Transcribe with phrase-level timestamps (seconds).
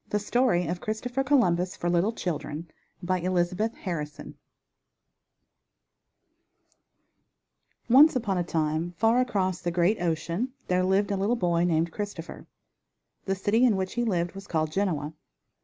[0.11, 2.67] A STORY OF CHRISTOPHER COLUMBUS FOR LITTLE CHILDREN
[3.03, 4.33] By Elizabeth Harrison
[7.87, 11.91] Once upon a time, far across the great ocean there lived a little boy named
[11.91, 12.47] Christopher.
[13.25, 15.13] The city in which he lived was called Genoa.